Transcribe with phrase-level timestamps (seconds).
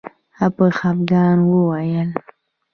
[0.39, 2.09] هغه په خفګان وویل